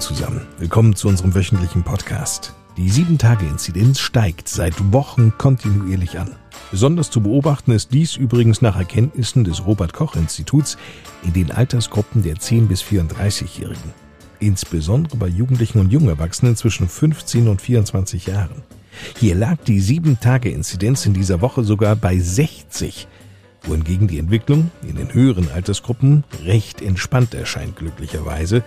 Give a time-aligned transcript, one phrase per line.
[0.00, 0.46] Zusammen.
[0.58, 2.54] Willkommen zu unserem wöchentlichen Podcast.
[2.78, 6.36] Die 7-Tage-Inzidenz steigt seit Wochen kontinuierlich an.
[6.70, 10.78] Besonders zu beobachten ist dies übrigens nach Erkenntnissen des Robert Koch Instituts
[11.22, 13.92] in den Altersgruppen der 10 bis 34-Jährigen.
[14.38, 18.62] Insbesondere bei Jugendlichen und Jungerwachsenen zwischen 15 und 24 Jahren.
[19.18, 23.06] Hier lag die 7-Tage-Inzidenz in dieser Woche sogar bei 60,
[23.64, 28.64] wohingegen die Entwicklung in den höheren Altersgruppen recht entspannt erscheint glücklicherweise.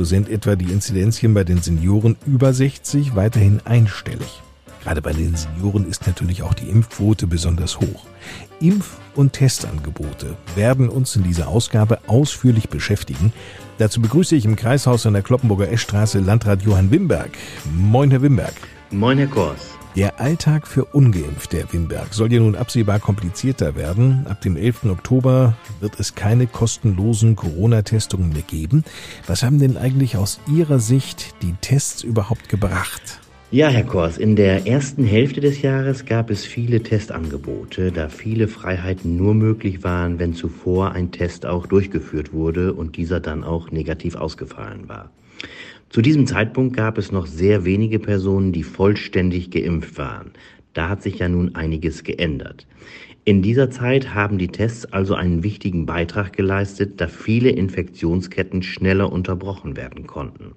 [0.00, 4.40] So sind etwa die Inzidenzien bei den Senioren über 60 weiterhin einstellig.
[4.82, 8.06] Gerade bei den Senioren ist natürlich auch die Impfquote besonders hoch.
[8.62, 13.34] Impf- und Testangebote werden uns in dieser Ausgabe ausführlich beschäftigen.
[13.76, 17.32] Dazu begrüße ich im Kreishaus an der Kloppenburger Eschstraße Landrat Johann Wimberg.
[17.70, 18.54] Moin, Herr Wimberg.
[18.90, 19.79] Moin, Herr Kors.
[19.96, 24.24] Der Alltag für Ungeimpfte, Herr Wimberg, soll ja nun absehbar komplizierter werden.
[24.28, 24.84] Ab dem 11.
[24.84, 28.84] Oktober wird es keine kostenlosen Corona-Testungen mehr geben.
[29.26, 33.20] Was haben denn eigentlich aus Ihrer Sicht die Tests überhaupt gebracht?
[33.50, 38.46] Ja, Herr Kors, in der ersten Hälfte des Jahres gab es viele Testangebote, da viele
[38.46, 43.72] Freiheiten nur möglich waren, wenn zuvor ein Test auch durchgeführt wurde und dieser dann auch
[43.72, 45.10] negativ ausgefallen war.
[45.90, 50.30] Zu diesem Zeitpunkt gab es noch sehr wenige Personen, die vollständig geimpft waren.
[50.72, 52.68] Da hat sich ja nun einiges geändert.
[53.24, 59.10] In dieser Zeit haben die Tests also einen wichtigen Beitrag geleistet, da viele Infektionsketten schneller
[59.10, 60.52] unterbrochen werden konnten.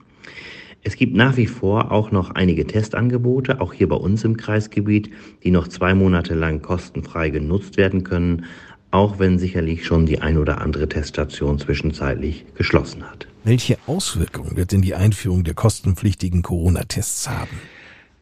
[0.84, 5.10] Es gibt nach wie vor auch noch einige Testangebote, auch hier bei uns im Kreisgebiet,
[5.44, 8.46] die noch zwei Monate lang kostenfrei genutzt werden können,
[8.92, 13.33] auch wenn sicherlich schon die ein oder andere Teststation zwischenzeitlich geschlossen hat.
[13.46, 17.60] Welche Auswirkungen wird denn die Einführung der kostenpflichtigen Corona-Tests haben?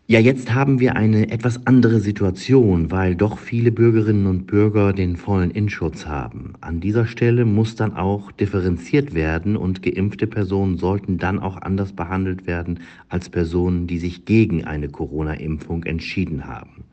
[0.08, 5.16] Ja, jetzt haben wir eine etwas andere Situation, weil doch viele Bürgerinnen und Bürger den
[5.16, 6.54] vollen Innenschutz haben.
[6.60, 11.94] An dieser Stelle muss dann auch differenziert werden und geimpfte Personen sollten dann auch anders
[11.94, 16.84] behandelt werden als Personen, die sich gegen eine Corona-Impfung entschieden haben.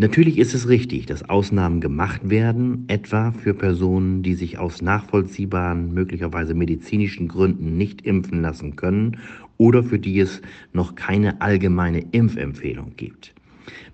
[0.00, 5.92] Natürlich ist es richtig, dass Ausnahmen gemacht werden, etwa für Personen, die sich aus nachvollziehbaren,
[5.92, 9.16] möglicherweise medizinischen Gründen nicht impfen lassen können
[9.56, 10.40] oder für die es
[10.72, 13.34] noch keine allgemeine Impfempfehlung gibt.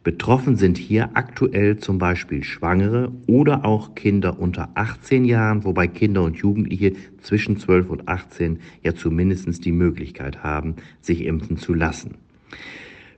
[0.02, 6.22] Betroffen sind hier aktuell zum Beispiel Schwangere oder auch Kinder unter 18 Jahren, wobei Kinder
[6.22, 6.92] und Jugendliche
[7.22, 12.16] zwischen 12 und 18 ja zumindest die Möglichkeit haben, sich impfen zu lassen.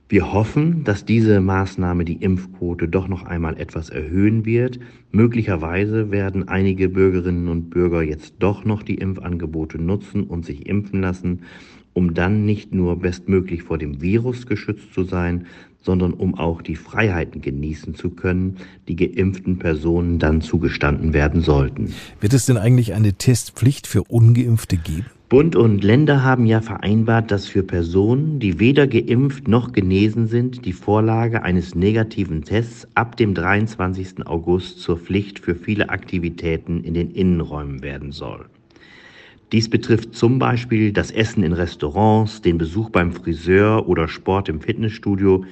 [0.09, 4.79] Wir hoffen, dass diese Maßnahme die Impfquote doch noch einmal etwas erhöhen wird.
[5.11, 11.01] Möglicherweise werden einige Bürgerinnen und Bürger jetzt doch noch die Impfangebote nutzen und sich impfen
[11.01, 11.41] lassen,
[11.91, 15.45] um dann nicht nur bestmöglich vor dem Virus geschützt zu sein,
[15.81, 18.57] sondern um auch die Freiheiten genießen zu können,
[18.87, 21.93] die geimpften Personen dann zugestanden werden sollten.
[22.21, 25.07] Wird es denn eigentlich eine Testpflicht für ungeimpfte geben?
[25.29, 30.63] Bund und Länder haben ja vereinbart, dass für Personen, die weder geimpft noch genesen sind,
[30.63, 34.25] die Vorlage eines negativen Tests ab dem 23.
[34.25, 38.45] August zur Pflicht für viele Aktivitäten in den Innenräumen werden soll.
[39.51, 44.61] Dies betrifft zum Beispiel das Essen in Restaurants, den Besuch beim Friseur oder Sport im
[44.61, 45.43] Fitnessstudio.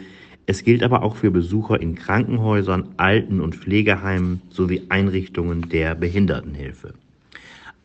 [0.46, 6.94] Es gilt aber auch für Besucher in Krankenhäusern, Alten- und Pflegeheimen sowie Einrichtungen der Behindertenhilfe.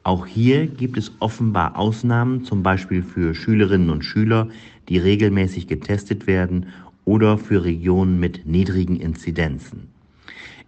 [0.02, 4.48] Auch hier gibt es offenbar Ausnahmen, zum Beispiel für Schülerinnen und Schüler,
[4.88, 6.66] die regelmäßig getestet werden
[7.04, 9.88] oder für Regionen mit niedrigen Inzidenzen.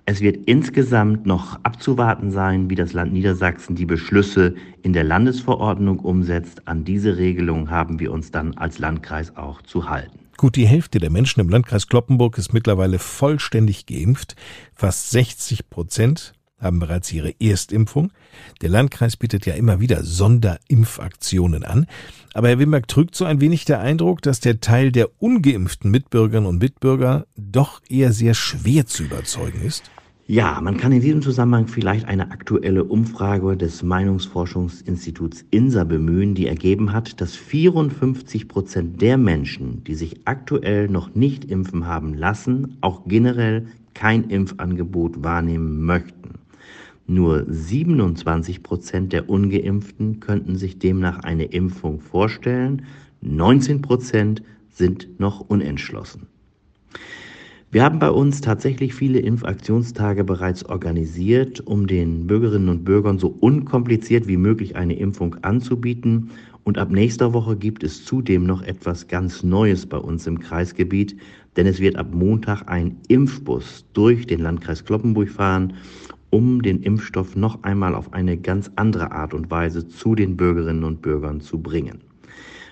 [0.04, 6.00] Es wird insgesamt noch abzuwarten sein, wie das Land Niedersachsen die Beschlüsse in der Landesverordnung
[6.00, 6.66] umsetzt.
[6.66, 10.19] An diese Regelung haben wir uns dann als Landkreis auch zu halten.
[10.37, 14.34] Gut die Hälfte der Menschen im Landkreis Kloppenburg ist mittlerweile vollständig geimpft.
[14.75, 16.32] Fast 60 Prozent
[16.62, 18.12] haben bereits ihre Erstimpfung.
[18.62, 21.87] Der Landkreis bietet ja immer wieder Sonderimpfaktionen an.
[22.32, 26.49] Aber Herr Wimberg trügt so ein wenig der Eindruck, dass der Teil der ungeimpften Mitbürgerinnen
[26.49, 29.91] und Mitbürger doch eher sehr schwer zu überzeugen ist.
[30.29, 36.47] Ja, man kann in diesem Zusammenhang vielleicht eine aktuelle Umfrage des Meinungsforschungsinstituts INSA bemühen, die
[36.47, 42.79] ergeben hat, dass 54 Prozent der Menschen, die sich aktuell noch nicht impfen haben lassen,
[42.81, 46.21] auch generell kein Impfangebot wahrnehmen möchten.
[47.06, 52.82] Nur 27 Prozent der ungeimpften könnten sich demnach eine Impfung vorstellen,
[53.22, 56.26] 19 Prozent sind noch unentschlossen.
[57.70, 63.28] Wir haben bei uns tatsächlich viele Impfaktionstage bereits organisiert, um den Bürgerinnen und Bürgern so
[63.28, 66.32] unkompliziert wie möglich eine Impfung anzubieten.
[66.64, 71.16] Und ab nächster Woche gibt es zudem noch etwas ganz Neues bei uns im Kreisgebiet,
[71.56, 75.72] denn es wird ab Montag ein Impfbus durch den Landkreis Kloppenburg fahren,
[76.32, 80.82] um den Impfstoff noch einmal auf eine ganz andere Art und Weise zu den Bürgerinnen
[80.82, 82.00] und Bürgern zu bringen.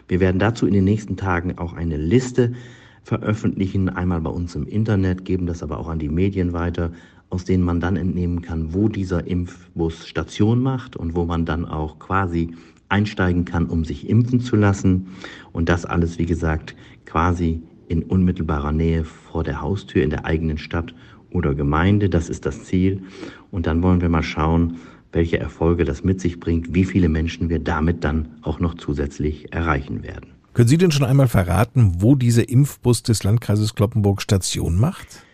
[0.08, 2.54] Wir werden dazu in den nächsten Tagen auch eine Liste
[3.02, 6.90] veröffentlichen, einmal bei uns im Internet, geben das aber auch an die Medien weiter,
[7.28, 11.66] aus denen man dann entnehmen kann, wo dieser Impfbus Station macht und wo man dann
[11.66, 12.54] auch quasi
[12.88, 15.08] einsteigen kann, um sich impfen zu lassen.
[15.52, 16.74] Und das alles, wie gesagt,
[17.04, 20.94] quasi in unmittelbarer Nähe vor der Haustür in der eigenen Stadt
[21.30, 22.08] oder Gemeinde.
[22.08, 23.02] Das ist das Ziel.
[23.50, 24.78] Und dann wollen wir mal schauen,
[25.12, 29.52] welche Erfolge das mit sich bringt, wie viele Menschen wir damit dann auch noch zusätzlich
[29.52, 30.30] erreichen werden.
[30.52, 35.24] Können Sie denn schon einmal verraten, wo dieser Impfbus des Landkreises Kloppenburg Station macht?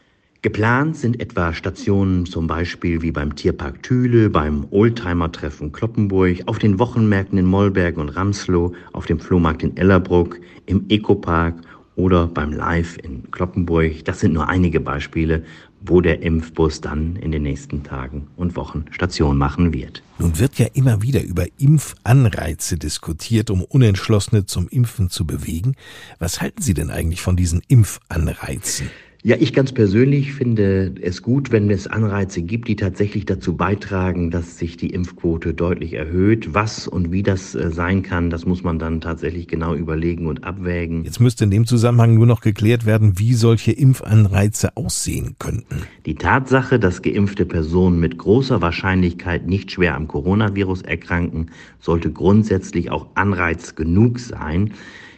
[0.43, 6.78] Geplant sind etwa Stationen zum Beispiel wie beim Tierpark Thüle, beim Oldtimer-Treffen Kloppenburg, auf den
[6.78, 11.56] Wochenmärkten in Mollberg und Ramslow, auf dem Flohmarkt in Ellerbruck, im Ecopark
[11.96, 14.04] oder beim Live in Kloppenburg.
[14.04, 15.42] Das sind nur einige Beispiele,
[15.88, 20.03] wo der Impfbus dann in den nächsten Tagen und Wochen Station machen wird.
[20.19, 25.77] Nun wird ja immer wieder über Impfanreize diskutiert, um Unentschlossene zum Impfen zu bewegen.
[26.19, 28.91] Was halten Sie denn eigentlich von diesen Impfanreizen?
[29.26, 34.31] Ja, ich ganz persönlich finde es gut, wenn es Anreize gibt, die tatsächlich dazu beitragen,
[34.31, 36.55] dass sich die Impfquote deutlich erhöht.
[36.55, 40.44] Was und wie das äh, sein kann, das muss man dann tatsächlich genau überlegen und
[40.44, 41.02] abwägen.
[41.02, 45.82] Jetzt müsste in dem Zusammenhang nur noch geklärt werden, wie solche Impfanreize aussehen könnten.
[46.06, 51.50] Die Tatsache, dass geimpfte Personen mit großer Wahrscheinlichkeit nicht schwer am Coronavirus erkranken,
[51.81, 54.70] sollte grundsätzlich auch Anreiz genug sein,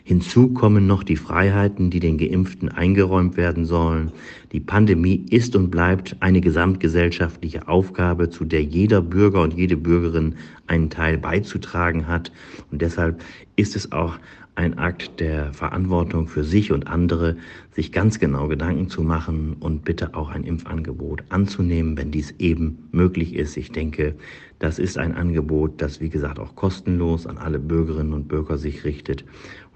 [0.08, 4.10] Hinzu kommen noch die Freiheiten, die den Geimpften eingeräumt werden sollen.
[4.52, 10.36] Die Pandemie ist und bleibt eine gesamtgesellschaftliche Aufgabe, zu der jeder Bürger und jede Bürgerin
[10.66, 12.32] einen Teil beizutragen hat.
[12.70, 13.22] Und deshalb
[13.56, 14.18] ist es auch
[14.54, 17.36] ein Akt der Verantwortung für sich und andere,
[17.72, 22.88] sich ganz genau Gedanken zu machen und bitte auch ein Impfangebot anzunehmen, wenn dies eben
[22.92, 23.58] möglich ist.
[23.58, 24.14] Ich denke,
[24.58, 28.84] das ist ein Angebot, das wie gesagt auch kostenlos an alle Bürgerinnen und Bürger sich
[28.84, 29.24] richtet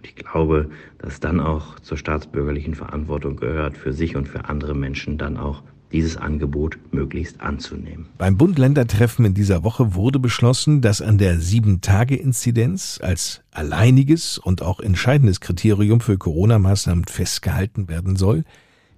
[0.02, 0.68] und ich glaube,
[0.98, 5.62] dass dann auch zur staatsbürgerlichen Verantwortung gehört, für sich und für andere Menschen dann auch
[5.92, 8.06] dieses Angebot möglichst anzunehmen.
[8.18, 14.80] Beim Bund-Länder-Treffen in dieser Woche wurde beschlossen, dass an der Sieben-Tage-Inzidenz als alleiniges und auch
[14.80, 18.42] entscheidendes Kriterium für Corona-Maßnahmen festgehalten werden soll.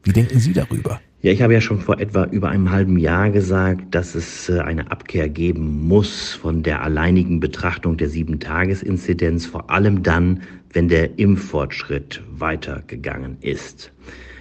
[0.04, 1.00] Wie denken Sie darüber?
[1.24, 4.60] Ja, ich habe ja schon vor etwa über einem halben Jahr gesagt, dass es äh,
[4.60, 10.42] eine Abkehr geben muss von der alleinigen Betrachtung der Sieben-Tages-Inzidenz, vor allem dann,
[10.74, 13.92] wenn der Impffortschritt weitergegangen ist.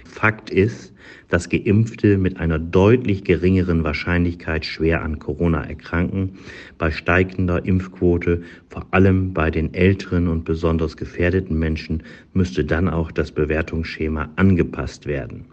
[0.04, 0.92] Fakt ist,
[1.28, 6.38] dass Geimpfte mit einer deutlich geringeren Wahrscheinlichkeit schwer an Corona erkranken.
[6.78, 12.02] Bei steigender Impfquote, vor allem bei den älteren und besonders gefährdeten Menschen,
[12.32, 15.46] müsste dann auch das Bewertungsschema angepasst werden.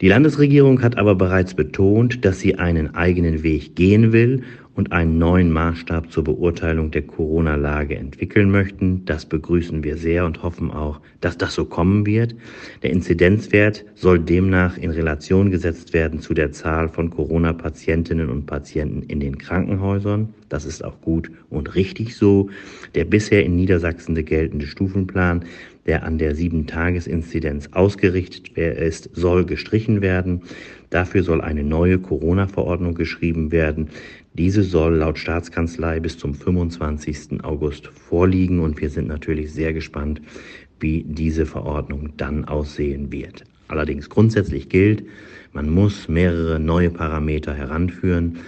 [0.00, 4.42] Die Landesregierung hat aber bereits betont, dass sie einen eigenen Weg gehen will
[4.74, 9.04] und einen neuen Maßstab zur Beurteilung der Corona-Lage entwickeln möchten.
[9.04, 12.34] Das begrüßen wir sehr und hoffen auch, dass das so kommen wird.
[12.82, 19.02] Der Inzidenzwert soll demnach in Relation gesetzt werden zu der Zahl von Corona-Patientinnen und Patienten
[19.02, 20.34] in den Krankenhäusern.
[20.48, 22.50] Das ist auch gut und richtig so.
[22.94, 25.44] Der bisher in Niedersachsen geltende Stufenplan
[25.86, 30.42] der an der 7-Tages-Inzidenz ausgerichtet ist, soll gestrichen werden.
[30.90, 33.88] Dafür soll eine neue Corona-Verordnung geschrieben werden.
[34.34, 37.42] Diese soll laut Staatskanzlei bis zum 25.
[37.42, 40.22] August vorliegen und wir sind natürlich sehr gespannt,
[40.78, 43.44] wie diese Verordnung dann aussehen wird.
[43.66, 45.04] Allerdings grundsätzlich gilt,
[45.52, 48.38] man muss mehrere neue Parameter heranführen.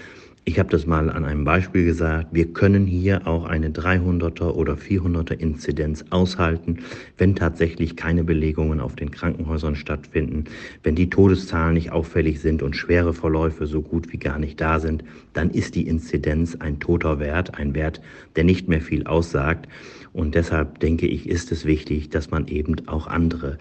[0.44, 2.30] Ich habe das mal an einem Beispiel gesagt.
[2.32, 6.78] Wir können hier auch eine 300er oder 400er Inzidenz aushalten,
[7.16, 10.46] wenn tatsächlich keine Belegungen auf den Krankenhäusern stattfinden,
[10.82, 14.80] wenn die Todeszahlen nicht auffällig sind und schwere Verläufe so gut wie gar nicht da
[14.80, 18.00] sind, dann ist die Inzidenz ein toter Wert, ein Wert,
[18.34, 19.68] der nicht mehr viel aussagt.
[20.12, 23.58] Und deshalb denke ich, ist es wichtig, dass man eben auch andere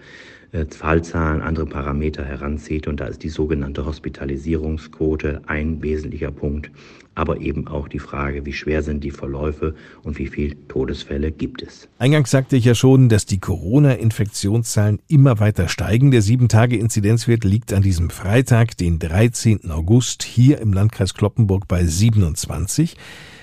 [0.52, 2.86] Fallzahlen, andere Parameter heranzieht.
[2.86, 6.70] Und da ist die sogenannte Hospitalisierungsquote ein wesentlicher Punkt,
[7.14, 11.62] aber eben auch die Frage, wie schwer sind die Verläufe und wie viele Todesfälle gibt
[11.62, 11.88] es.
[11.98, 16.10] Eingangs sagte ich ja schon, dass die Corona-Infektionszahlen immer weiter steigen.
[16.10, 19.70] Der 7-Tage-Inzidenzwert liegt an diesem Freitag, den 13.
[19.70, 22.96] August, hier im Landkreis Kloppenburg bei 27.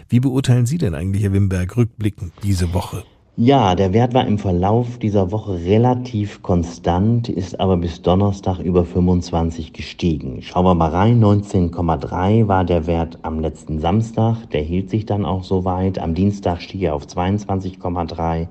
[0.09, 3.03] Wie beurteilen Sie denn eigentlich, Herr Wimberg, rückblickend diese Woche?
[3.41, 8.83] Ja, der Wert war im Verlauf dieser Woche relativ konstant, ist aber bis Donnerstag über
[8.83, 10.41] 25 gestiegen.
[10.41, 15.23] Schauen wir mal rein, 19,3 war der Wert am letzten Samstag, der hielt sich dann
[15.23, 15.99] auch so weit.
[15.99, 18.47] Am Dienstag stieg er auf 22,3.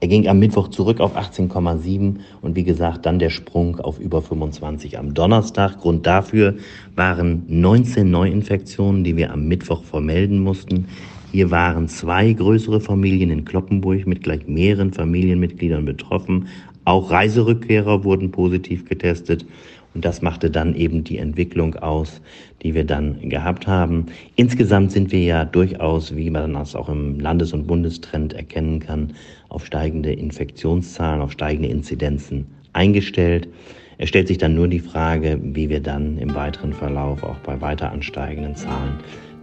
[0.00, 4.22] Er ging am Mittwoch zurück auf 18,7 und wie gesagt dann der Sprung auf über
[4.22, 5.78] 25 am Donnerstag.
[5.78, 6.56] Grund dafür
[6.96, 10.88] waren 19 Neuinfektionen, die wir am Mittwoch vermelden mussten.
[11.32, 16.48] Hier waren zwei größere Familien in Kloppenburg mit gleich mehreren Familienmitgliedern betroffen.
[16.84, 19.46] Auch Reiserückkehrer wurden positiv getestet.
[19.94, 22.20] Und das machte dann eben die Entwicklung aus,
[22.62, 24.06] die wir dann gehabt haben.
[24.36, 29.14] Insgesamt sind wir ja durchaus, wie man das auch im Landes- und Bundestrend erkennen kann,
[29.48, 33.48] auf steigende Infektionszahlen, auf steigende Inzidenzen eingestellt.
[33.96, 37.58] Es stellt sich dann nur die Frage, wie wir dann im weiteren Verlauf auch bei
[37.62, 38.98] weiter ansteigenden Zahlen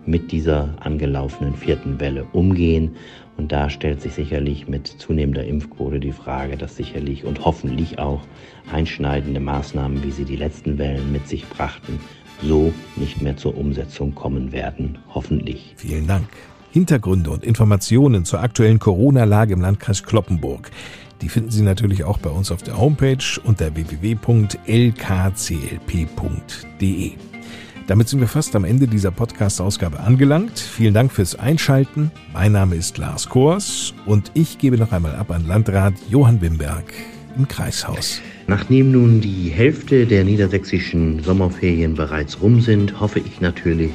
[0.10, 2.96] mit dieser angelaufenen vierten Welle umgehen.
[3.38, 8.22] Und da stellt sich sicherlich mit zunehmender Impfquote die Frage, dass sicherlich und hoffentlich auch
[8.72, 12.00] einschneidende Maßnahmen, wie sie die letzten Wellen mit sich brachten,
[12.42, 14.98] so nicht mehr zur Umsetzung kommen werden.
[15.14, 15.76] Hoffentlich.
[15.78, 16.28] Vielen Dank.
[16.72, 20.70] Hintergründe und Informationen zur aktuellen Corona-Lage im Landkreis Kloppenburg.
[21.22, 24.60] Die finden Sie natürlich auch bei uns auf der Homepage unter www.lkclp.de.
[27.90, 30.60] Damit sind wir fast am Ende dieser Podcast-Ausgabe angelangt.
[30.60, 32.12] Vielen Dank fürs Einschalten.
[32.34, 36.94] Mein Name ist Lars Kors und ich gebe noch einmal ab an Landrat Johann Wimberg
[37.36, 38.22] im Kreishaus.
[38.46, 43.90] Nachdem nun die Hälfte der niedersächsischen Sommerferien bereits rum sind, hoffe ich natürlich,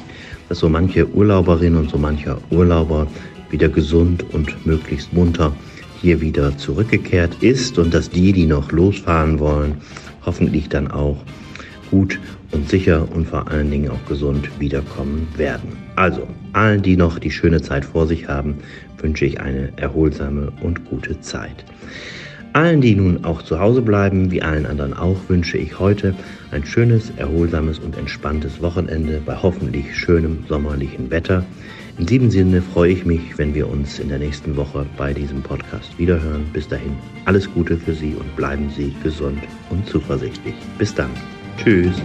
[0.49, 3.07] dass so manche Urlauberin und so mancher Urlauber
[3.49, 5.55] wieder gesund und möglichst munter
[6.01, 9.77] hier wieder zurückgekehrt ist und dass die, die noch losfahren wollen,
[10.25, 11.15] hoffentlich dann auch
[11.95, 12.19] gut
[12.51, 15.77] und sicher und vor allen Dingen auch gesund wiederkommen werden.
[15.95, 18.57] Also, allen, die noch die schöne Zeit vor sich haben,
[18.97, 21.63] wünsche ich eine erholsame und gute Zeit.
[22.51, 26.13] Allen, die nun auch zu Hause bleiben, wie allen anderen auch, wünsche ich heute
[26.51, 31.45] ein schönes, erholsames und entspanntes Wochenende bei hoffentlich schönem sommerlichen Wetter.
[31.97, 35.41] In diesem Sinne freue ich mich, wenn wir uns in der nächsten Woche bei diesem
[35.41, 36.43] Podcast wiederhören.
[36.51, 40.55] Bis dahin, alles Gute für Sie und bleiben Sie gesund und zuversichtlich.
[40.77, 41.11] Bis dann.
[41.57, 42.01] Tschüss.